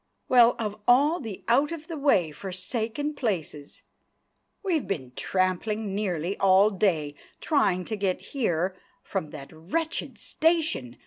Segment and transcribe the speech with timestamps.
[0.27, 3.83] Well, of all the out of the way forsaken places!
[4.63, 10.97] We've been tramping nearly all day, trying to get here from that wretched station!